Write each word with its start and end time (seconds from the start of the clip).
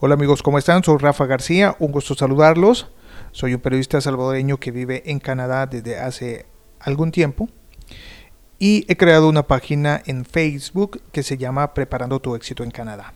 Hola 0.00 0.14
amigos, 0.14 0.44
¿cómo 0.44 0.58
están? 0.58 0.84
Soy 0.84 0.96
Rafa 0.98 1.26
García, 1.26 1.74
un 1.80 1.90
gusto 1.90 2.14
saludarlos. 2.14 2.86
Soy 3.32 3.54
un 3.54 3.60
periodista 3.60 4.00
salvadoreño 4.00 4.58
que 4.58 4.70
vive 4.70 5.02
en 5.06 5.18
Canadá 5.18 5.66
desde 5.66 5.98
hace 5.98 6.46
algún 6.78 7.10
tiempo 7.10 7.48
y 8.60 8.86
he 8.86 8.96
creado 8.96 9.28
una 9.28 9.48
página 9.48 10.00
en 10.06 10.24
Facebook 10.24 11.02
que 11.10 11.24
se 11.24 11.36
llama 11.36 11.74
Preparando 11.74 12.20
tu 12.20 12.36
éxito 12.36 12.62
en 12.62 12.70
Canadá. 12.70 13.12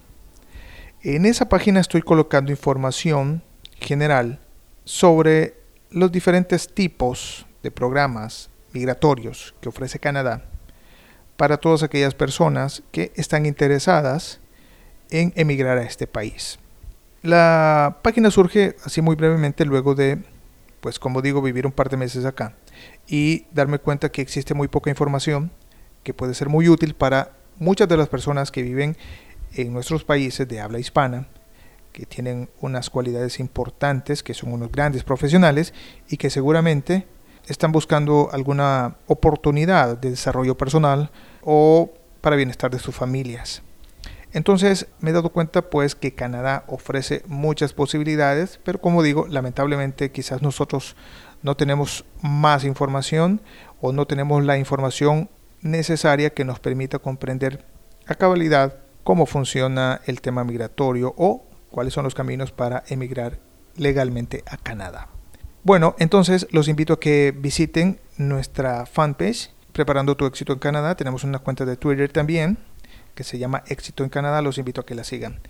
En 1.04 1.24
esa 1.24 1.48
página 1.48 1.78
estoy 1.78 2.02
colocando 2.02 2.50
información 2.50 3.44
general 3.78 4.40
sobre 4.82 5.54
los 5.88 6.10
diferentes 6.10 6.66
tipos 6.74 7.46
de 7.62 7.70
programas 7.70 8.50
migratorios 8.72 9.54
que 9.60 9.68
ofrece 9.68 10.00
Canadá 10.00 10.46
para 11.36 11.58
todas 11.58 11.84
aquellas 11.84 12.14
personas 12.14 12.82
que 12.90 13.12
están 13.14 13.46
interesadas 13.46 14.40
en 15.10 15.32
emigrar 15.36 15.78
a 15.78 15.84
este 15.84 16.08
país. 16.08 16.58
La 17.22 17.98
página 18.02 18.32
surge 18.32 18.74
así 18.84 19.00
muy 19.00 19.14
brevemente 19.14 19.64
luego 19.64 19.94
de, 19.94 20.24
pues 20.80 20.98
como 20.98 21.22
digo, 21.22 21.40
vivir 21.40 21.66
un 21.66 21.72
par 21.72 21.88
de 21.88 21.96
meses 21.96 22.24
acá 22.24 22.56
y 23.06 23.46
darme 23.52 23.78
cuenta 23.78 24.10
que 24.10 24.22
existe 24.22 24.54
muy 24.54 24.66
poca 24.66 24.90
información 24.90 25.52
que 26.02 26.14
puede 26.14 26.34
ser 26.34 26.48
muy 26.48 26.68
útil 26.68 26.94
para 26.94 27.30
muchas 27.60 27.88
de 27.88 27.96
las 27.96 28.08
personas 28.08 28.50
que 28.50 28.62
viven 28.62 28.96
en 29.54 29.72
nuestros 29.72 30.02
países 30.02 30.48
de 30.48 30.60
habla 30.60 30.80
hispana, 30.80 31.28
que 31.92 32.06
tienen 32.06 32.48
unas 32.60 32.90
cualidades 32.90 33.38
importantes, 33.38 34.24
que 34.24 34.34
son 34.34 34.52
unos 34.52 34.72
grandes 34.72 35.04
profesionales 35.04 35.74
y 36.08 36.16
que 36.16 36.28
seguramente 36.28 37.06
están 37.46 37.70
buscando 37.70 38.30
alguna 38.32 38.96
oportunidad 39.06 39.96
de 39.96 40.10
desarrollo 40.10 40.56
personal 40.56 41.12
o 41.42 41.92
para 42.20 42.34
bienestar 42.34 42.72
de 42.72 42.80
sus 42.80 42.96
familias. 42.96 43.62
Entonces 44.32 44.86
me 45.00 45.10
he 45.10 45.12
dado 45.12 45.30
cuenta 45.30 45.62
pues 45.62 45.94
que 45.94 46.14
Canadá 46.14 46.64
ofrece 46.66 47.22
muchas 47.26 47.72
posibilidades, 47.72 48.58
pero 48.64 48.80
como 48.80 49.02
digo, 49.02 49.26
lamentablemente 49.28 50.10
quizás 50.10 50.42
nosotros 50.42 50.96
no 51.42 51.56
tenemos 51.56 52.04
más 52.22 52.64
información 52.64 53.42
o 53.80 53.92
no 53.92 54.06
tenemos 54.06 54.44
la 54.44 54.56
información 54.56 55.28
necesaria 55.60 56.30
que 56.30 56.44
nos 56.44 56.60
permita 56.60 56.98
comprender 56.98 57.66
a 58.06 58.14
cabalidad 58.14 58.78
cómo 59.04 59.26
funciona 59.26 60.00
el 60.06 60.20
tema 60.20 60.44
migratorio 60.44 61.14
o 61.16 61.44
cuáles 61.70 61.92
son 61.92 62.04
los 62.04 62.14
caminos 62.14 62.52
para 62.52 62.84
emigrar 62.88 63.38
legalmente 63.76 64.44
a 64.46 64.56
Canadá. 64.56 65.08
Bueno, 65.62 65.94
entonces 65.98 66.46
los 66.50 66.68
invito 66.68 66.94
a 66.94 67.00
que 67.00 67.34
visiten 67.36 68.00
nuestra 68.16 68.86
fanpage 68.86 69.50
Preparando 69.72 70.18
tu 70.18 70.26
éxito 70.26 70.52
en 70.52 70.58
Canadá. 70.58 70.94
Tenemos 70.96 71.24
una 71.24 71.38
cuenta 71.38 71.64
de 71.64 71.76
Twitter 71.76 72.12
también 72.12 72.58
que 73.14 73.24
se 73.24 73.38
llama 73.38 73.64
Éxito 73.66 74.04
en 74.04 74.10
Canadá. 74.10 74.42
Los 74.42 74.58
invito 74.58 74.80
a 74.80 74.86
que 74.86 74.94
la 74.94 75.04
sigan. 75.04 75.40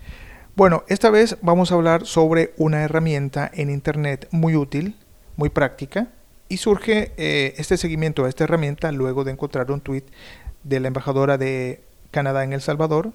Bueno, 0.55 0.83
esta 0.87 1.09
vez 1.09 1.37
vamos 1.41 1.71
a 1.71 1.75
hablar 1.75 2.05
sobre 2.05 2.53
una 2.57 2.83
herramienta 2.83 3.49
en 3.53 3.69
Internet 3.71 4.27
muy 4.31 4.55
útil, 4.55 4.95
muy 5.35 5.49
práctica, 5.49 6.09
y 6.47 6.57
surge 6.57 7.11
eh, 7.17 7.55
este 7.57 7.77
seguimiento 7.77 8.25
a 8.25 8.29
esta 8.29 8.43
herramienta 8.43 8.91
luego 8.91 9.23
de 9.23 9.31
encontrar 9.31 9.71
un 9.71 9.81
tweet 9.81 10.03
de 10.63 10.79
la 10.79 10.89
embajadora 10.89 11.39
de 11.39 11.83
Canadá 12.11 12.43
en 12.43 12.53
El 12.53 12.61
Salvador, 12.61 13.13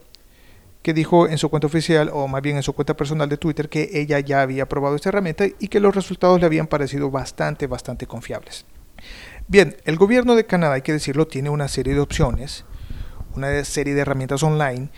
que 0.83 0.95
dijo 0.95 1.29
en 1.29 1.39
su 1.39 1.49
cuenta 1.49 1.69
oficial, 1.69 2.11
o 2.13 2.27
más 2.27 2.43
bien 2.43 2.57
en 2.57 2.65
su 2.65 2.73
cuenta 2.73 2.97
personal 2.97 3.29
de 3.29 3.37
Twitter, 3.37 3.69
que 3.69 3.91
ella 3.93 4.19
ya 4.19 4.43
había 4.43 4.69
probado 4.69 4.97
esta 4.97 5.11
herramienta 5.11 5.47
y 5.47 5.69
que 5.69 5.79
los 5.81 5.95
resultados 5.95 6.41
le 6.41 6.47
habían 6.47 6.67
parecido 6.67 7.11
bastante, 7.11 7.69
bastante 7.69 8.07
confiables. 8.07 8.65
Bien, 9.47 9.77
el 9.85 9.97
gobierno 9.97 10.35
de 10.35 10.45
Canadá, 10.45 10.75
hay 10.75 10.83
que 10.83 10.93
decirlo, 10.93 11.29
tiene 11.29 11.51
una 11.51 11.69
serie 11.69 11.95
de 11.95 12.01
opciones 12.01 12.65
una 13.39 13.65
serie 13.65 13.95
de 13.95 14.01
herramientas 14.03 14.43
online 14.43 14.91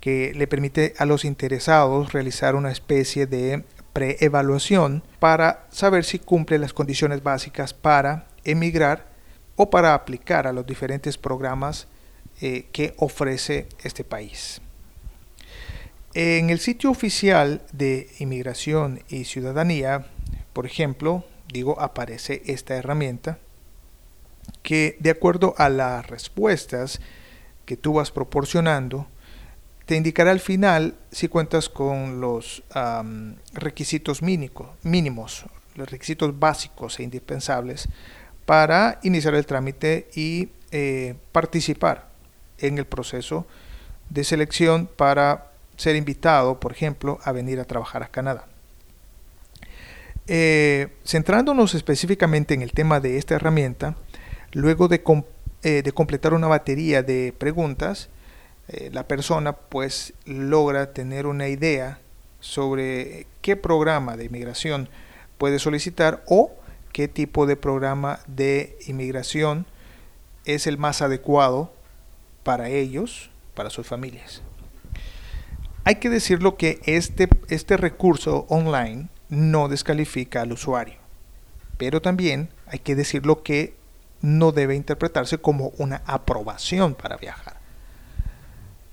que 0.00 0.32
le 0.34 0.46
permite 0.46 0.94
a 0.98 1.04
los 1.04 1.24
interesados 1.24 2.12
realizar 2.12 2.54
una 2.54 2.70
especie 2.70 3.26
de 3.26 3.64
preevaluación 3.92 5.02
para 5.18 5.66
saber 5.70 6.04
si 6.04 6.18
cumple 6.18 6.58
las 6.58 6.72
condiciones 6.72 7.22
básicas 7.22 7.74
para 7.74 8.28
emigrar 8.44 9.08
o 9.56 9.70
para 9.70 9.94
aplicar 9.94 10.46
a 10.46 10.52
los 10.52 10.64
diferentes 10.64 11.18
programas 11.18 11.88
eh, 12.40 12.66
que 12.72 12.94
ofrece 12.98 13.66
este 13.82 14.04
país. 14.04 14.60
En 16.14 16.50
el 16.50 16.60
sitio 16.60 16.90
oficial 16.90 17.62
de 17.72 18.08
Inmigración 18.20 19.02
y 19.08 19.24
Ciudadanía, 19.24 20.06
por 20.52 20.64
ejemplo, 20.64 21.24
digo, 21.52 21.80
aparece 21.80 22.42
esta 22.46 22.76
herramienta 22.76 23.38
que 24.62 24.96
de 25.00 25.10
acuerdo 25.10 25.54
a 25.58 25.68
las 25.68 26.06
respuestas 26.06 27.00
que 27.68 27.76
tú 27.76 27.92
vas 27.92 28.10
proporcionando, 28.10 29.06
te 29.84 29.94
indicará 29.94 30.30
al 30.30 30.40
final 30.40 30.94
si 31.12 31.28
cuentas 31.28 31.68
con 31.68 32.18
los 32.18 32.62
requisitos 33.52 34.22
mínimos, 34.22 35.44
los 35.74 35.90
requisitos 35.90 36.38
básicos 36.38 36.98
e 36.98 37.02
indispensables 37.02 37.86
para 38.46 39.00
iniciar 39.02 39.34
el 39.34 39.44
trámite 39.44 40.08
y 40.14 40.48
eh, 40.70 41.14
participar 41.30 42.08
en 42.56 42.78
el 42.78 42.86
proceso 42.86 43.46
de 44.08 44.24
selección 44.24 44.86
para 44.86 45.52
ser 45.76 45.94
invitado, 45.94 46.58
por 46.60 46.72
ejemplo, 46.72 47.18
a 47.22 47.32
venir 47.32 47.60
a 47.60 47.66
trabajar 47.66 48.02
a 48.02 48.08
Canadá. 48.08 48.46
Eh, 50.26 50.88
centrándonos 51.04 51.74
específicamente 51.74 52.54
en 52.54 52.62
el 52.62 52.72
tema 52.72 52.98
de 52.98 53.18
esta 53.18 53.34
herramienta, 53.34 53.94
luego 54.52 54.88
de 54.88 55.02
eh, 55.62 55.82
de 55.82 55.92
completar 55.92 56.34
una 56.34 56.46
batería 56.46 57.02
de 57.02 57.34
preguntas, 57.36 58.08
eh, 58.68 58.90
la 58.92 59.08
persona 59.08 59.54
pues 59.54 60.14
logra 60.24 60.92
tener 60.92 61.26
una 61.26 61.48
idea 61.48 62.00
sobre 62.40 63.26
qué 63.40 63.56
programa 63.56 64.16
de 64.16 64.26
inmigración 64.26 64.88
puede 65.38 65.58
solicitar 65.58 66.22
o 66.26 66.52
qué 66.92 67.08
tipo 67.08 67.46
de 67.46 67.56
programa 67.56 68.20
de 68.26 68.78
inmigración 68.86 69.66
es 70.44 70.66
el 70.66 70.78
más 70.78 71.02
adecuado 71.02 71.72
para 72.42 72.68
ellos, 72.68 73.30
para 73.54 73.70
sus 73.70 73.86
familias. 73.86 74.42
Hay 75.84 75.96
que 75.96 76.10
decirlo 76.10 76.56
que 76.56 76.80
este, 76.84 77.28
este 77.48 77.76
recurso 77.76 78.46
online 78.48 79.08
no 79.28 79.68
descalifica 79.68 80.42
al 80.42 80.52
usuario, 80.52 80.96
pero 81.78 82.02
también 82.02 82.50
hay 82.66 82.78
que 82.78 82.94
decirlo 82.94 83.42
que 83.42 83.74
no 84.20 84.52
debe 84.52 84.74
interpretarse 84.74 85.38
como 85.38 85.72
una 85.78 86.02
aprobación 86.06 86.94
para 86.94 87.16
viajar. 87.16 87.58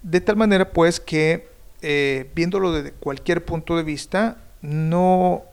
De 0.01 0.21
tal 0.21 0.35
manera 0.35 0.71
pues 0.71 0.99
que 0.99 1.49
eh, 1.81 2.31
viéndolo 2.35 2.71
desde 2.71 2.91
cualquier 2.91 3.43
punto 3.43 3.75
de 3.77 3.83
vista 3.83 4.37
no, 4.61 5.43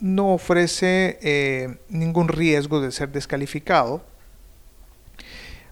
no 0.00 0.34
ofrece 0.34 1.18
eh, 1.22 1.78
ningún 1.88 2.28
riesgo 2.28 2.80
de 2.80 2.92
ser 2.92 3.10
descalificado, 3.10 4.02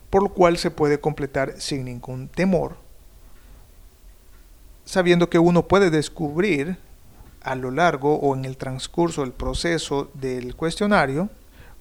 por 0.08 0.22
lo 0.22 0.30
cual 0.30 0.58
se 0.58 0.70
puede 0.70 1.00
completar 1.00 1.54
sin 1.60 1.84
ningún 1.84 2.28
temor, 2.28 2.76
sabiendo 4.84 5.30
que 5.30 5.38
uno 5.38 5.68
puede 5.68 5.90
descubrir 5.90 6.78
a 7.42 7.54
lo 7.54 7.70
largo 7.70 8.16
o 8.16 8.34
en 8.36 8.44
el 8.44 8.56
transcurso 8.56 9.22
del 9.22 9.32
proceso 9.32 10.10
del 10.14 10.56
cuestionario 10.56 11.30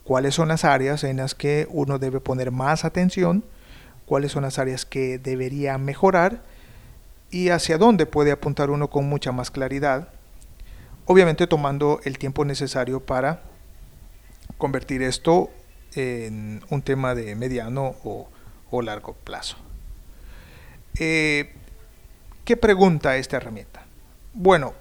cuáles 0.09 0.33
son 0.33 0.47
las 0.47 0.65
áreas 0.65 1.03
en 1.03 1.17
las 1.17 1.35
que 1.35 1.67
uno 1.69 1.99
debe 1.99 2.19
poner 2.19 2.49
más 2.49 2.83
atención, 2.83 3.45
cuáles 4.07 4.31
son 4.31 4.41
las 4.41 4.57
áreas 4.57 4.83
que 4.83 5.19
debería 5.19 5.77
mejorar 5.77 6.41
y 7.29 7.49
hacia 7.49 7.77
dónde 7.77 8.07
puede 8.07 8.31
apuntar 8.31 8.71
uno 8.71 8.89
con 8.89 9.07
mucha 9.07 9.31
más 9.31 9.51
claridad, 9.51 10.09
obviamente 11.05 11.45
tomando 11.45 11.99
el 12.05 12.17
tiempo 12.17 12.43
necesario 12.43 13.01
para 13.01 13.43
convertir 14.57 15.03
esto 15.03 15.51
en 15.93 16.63
un 16.71 16.81
tema 16.81 17.13
de 17.13 17.35
mediano 17.35 17.93
o, 18.03 18.81
largo 18.81 19.13
plazo. 19.13 19.57
Eh, 20.99 21.53
¿Qué 22.45 22.57
pregunta 22.57 23.15
esta 23.15 23.37
herramienta? 23.37 23.85
Bueno, 24.33 24.73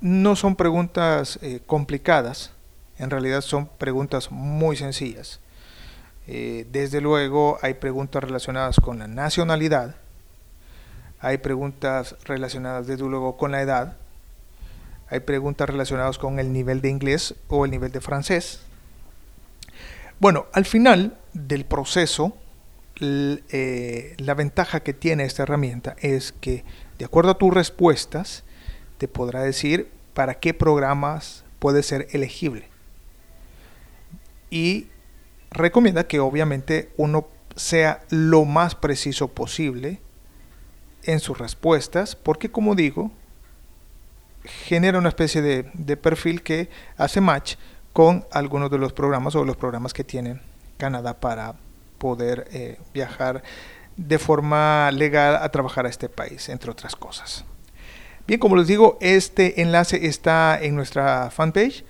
no 0.00 0.34
son 0.34 0.56
preguntas 0.56 1.38
eh, 1.42 1.60
complicadas, 1.64 2.57
en 2.98 3.10
realidad 3.10 3.40
son 3.40 3.66
preguntas 3.66 4.30
muy 4.30 4.76
sencillas. 4.76 5.40
Eh, 6.26 6.66
desde 6.70 7.00
luego 7.00 7.58
hay 7.62 7.74
preguntas 7.74 8.22
relacionadas 8.22 8.76
con 8.80 8.98
la 8.98 9.06
nacionalidad, 9.06 9.96
hay 11.20 11.38
preguntas 11.38 12.16
relacionadas 12.24 12.86
desde 12.86 13.04
luego 13.04 13.36
con 13.36 13.52
la 13.52 13.62
edad, 13.62 13.96
hay 15.08 15.20
preguntas 15.20 15.68
relacionadas 15.68 16.18
con 16.18 16.38
el 16.38 16.52
nivel 16.52 16.82
de 16.82 16.90
inglés 16.90 17.34
o 17.48 17.64
el 17.64 17.70
nivel 17.70 17.92
de 17.92 18.00
francés. 18.00 18.60
Bueno, 20.20 20.46
al 20.52 20.66
final 20.66 21.16
del 21.32 21.64
proceso, 21.64 22.36
eh, 23.00 24.14
la 24.18 24.34
ventaja 24.34 24.80
que 24.80 24.92
tiene 24.92 25.24
esta 25.24 25.44
herramienta 25.44 25.96
es 26.00 26.32
que 26.32 26.64
de 26.98 27.04
acuerdo 27.04 27.30
a 27.30 27.38
tus 27.38 27.54
respuestas, 27.54 28.42
te 28.98 29.06
podrá 29.06 29.42
decir 29.42 29.88
para 30.14 30.34
qué 30.34 30.52
programas 30.52 31.44
puede 31.60 31.84
ser 31.84 32.08
elegible 32.10 32.68
y 34.50 34.88
recomienda 35.50 36.06
que 36.06 36.20
obviamente 36.20 36.90
uno 36.96 37.28
sea 37.56 38.02
lo 38.10 38.44
más 38.44 38.74
preciso 38.74 39.28
posible 39.28 40.00
en 41.04 41.20
sus 41.20 41.38
respuestas, 41.38 42.16
porque 42.16 42.50
como 42.50 42.74
digo, 42.74 43.10
genera 44.44 44.98
una 44.98 45.08
especie 45.08 45.42
de, 45.42 45.96
perfil 45.96 46.42
que 46.42 46.70
hace 46.96 47.20
match 47.20 47.56
con 47.92 48.24
algunos 48.30 48.70
de 48.70 48.78
los 48.78 48.92
programas 48.92 49.34
o 49.34 49.44
los 49.44 49.56
programas 49.56 49.92
que 49.92 50.04
tiene 50.04 50.40
Canadá 50.76 51.18
para 51.18 51.54
poder 51.98 52.46
eh, 52.52 52.78
viajar 52.94 53.42
de 53.96 54.18
forma 54.18 54.90
legal 54.92 55.36
a 55.36 55.48
trabajar 55.50 55.86
a 55.86 55.88
este 55.88 56.08
país, 56.08 56.48
entre 56.48 56.70
otras 56.70 56.94
cosas. 56.94 57.44
Bien, 58.26 58.38
como 58.38 58.56
les 58.56 58.68
digo, 58.68 58.98
este 59.00 59.60
enlace 59.60 60.06
está 60.06 60.58
en 60.60 60.76
nuestra 60.76 61.30
fanpage. 61.30 61.84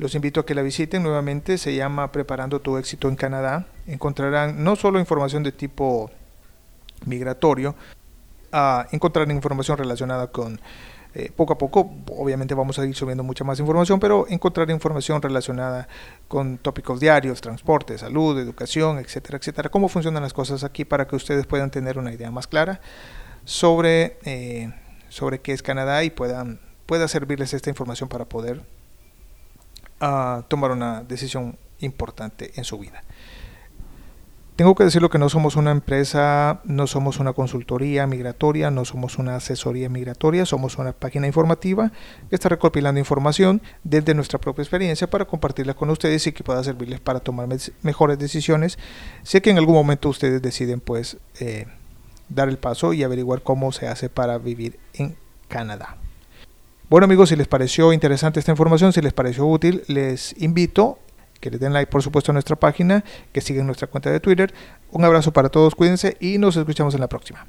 Los 0.00 0.14
invito 0.14 0.40
a 0.40 0.46
que 0.46 0.54
la 0.54 0.62
visiten 0.62 1.02
nuevamente. 1.02 1.58
Se 1.58 1.74
llama 1.74 2.10
Preparando 2.10 2.58
tu 2.62 2.78
éxito 2.78 3.06
en 3.10 3.16
Canadá. 3.16 3.66
Encontrarán 3.86 4.64
no 4.64 4.74
solo 4.74 4.98
información 4.98 5.42
de 5.42 5.52
tipo 5.52 6.10
migratorio, 7.04 7.74
uh, 8.50 8.84
encontrarán 8.92 9.30
información 9.30 9.76
relacionada 9.76 10.28
con 10.28 10.58
eh, 11.12 11.30
poco 11.36 11.52
a 11.52 11.58
poco, 11.58 11.90
obviamente 12.16 12.54
vamos 12.54 12.78
a 12.78 12.86
ir 12.86 12.94
subiendo 12.94 13.22
mucha 13.22 13.44
más 13.44 13.60
información, 13.60 14.00
pero 14.00 14.26
encontrar 14.28 14.70
información 14.70 15.20
relacionada 15.20 15.86
con 16.28 16.56
tópicos 16.56 16.98
diarios, 16.98 17.42
transporte, 17.42 17.98
salud, 17.98 18.38
educación, 18.38 18.98
etcétera, 18.98 19.36
etcétera, 19.36 19.68
cómo 19.68 19.88
funcionan 19.88 20.22
las 20.22 20.32
cosas 20.32 20.64
aquí 20.64 20.86
para 20.86 21.06
que 21.06 21.16
ustedes 21.16 21.46
puedan 21.46 21.70
tener 21.70 21.98
una 21.98 22.12
idea 22.12 22.30
más 22.30 22.46
clara 22.46 22.80
sobre, 23.44 24.18
eh, 24.24 24.72
sobre 25.10 25.40
qué 25.40 25.52
es 25.52 25.62
Canadá 25.62 26.04
y 26.04 26.10
puedan 26.10 26.58
pueda 26.86 27.06
servirles 27.06 27.54
esta 27.54 27.68
información 27.70 28.08
para 28.08 28.24
poder 28.24 28.62
uh, 30.00 30.42
tomar 30.48 30.70
una 30.70 31.02
decisión 31.02 31.58
importante 31.80 32.52
en 32.56 32.64
su 32.64 32.78
vida. 32.78 33.02
Tengo 34.60 34.74
que 34.74 34.84
decirlo 34.84 35.08
que 35.08 35.18
no 35.18 35.30
somos 35.30 35.56
una 35.56 35.70
empresa, 35.70 36.60
no 36.64 36.86
somos 36.86 37.18
una 37.18 37.32
consultoría 37.32 38.06
migratoria, 38.06 38.70
no 38.70 38.84
somos 38.84 39.16
una 39.16 39.36
asesoría 39.36 39.88
migratoria, 39.88 40.44
somos 40.44 40.76
una 40.76 40.92
página 40.92 41.26
informativa 41.26 41.92
que 42.28 42.34
está 42.34 42.50
recopilando 42.50 42.98
información 42.98 43.62
desde 43.84 44.12
nuestra 44.12 44.38
propia 44.38 44.60
experiencia 44.60 45.08
para 45.08 45.24
compartirla 45.24 45.72
con 45.72 45.88
ustedes 45.88 46.26
y 46.26 46.32
que 46.32 46.44
pueda 46.44 46.62
servirles 46.62 47.00
para 47.00 47.20
tomar 47.20 47.48
mejores 47.80 48.18
decisiones. 48.18 48.78
Sé 49.22 49.40
que 49.40 49.48
en 49.48 49.56
algún 49.56 49.76
momento 49.76 50.10
ustedes 50.10 50.42
deciden 50.42 50.80
pues 50.80 51.16
eh, 51.38 51.66
dar 52.28 52.50
el 52.50 52.58
paso 52.58 52.92
y 52.92 53.02
averiguar 53.02 53.40
cómo 53.40 53.72
se 53.72 53.88
hace 53.88 54.10
para 54.10 54.36
vivir 54.36 54.78
en 54.92 55.16
Canadá. 55.48 55.96
Bueno 56.90 57.04
amigos, 57.04 57.28
si 57.28 57.36
les 57.36 57.46
pareció 57.46 57.92
interesante 57.92 58.40
esta 58.40 58.50
información, 58.50 58.92
si 58.92 59.00
les 59.00 59.12
pareció 59.12 59.46
útil, 59.46 59.84
les 59.86 60.34
invito 60.42 60.98
que 61.38 61.48
le 61.48 61.56
den 61.56 61.72
like 61.72 61.88
por 61.88 62.02
supuesto 62.02 62.32
a 62.32 62.34
nuestra 62.34 62.56
página, 62.56 63.04
que 63.32 63.40
sigan 63.40 63.66
nuestra 63.66 63.86
cuenta 63.86 64.10
de 64.10 64.18
Twitter. 64.18 64.52
Un 64.90 65.04
abrazo 65.04 65.32
para 65.32 65.50
todos, 65.50 65.76
cuídense 65.76 66.16
y 66.18 66.38
nos 66.38 66.56
escuchamos 66.56 66.92
en 66.94 67.00
la 67.00 67.08
próxima. 67.08 67.46